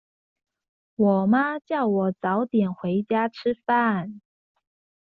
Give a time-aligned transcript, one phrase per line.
[0.95, 4.19] 我媽叫我早點回家吃飯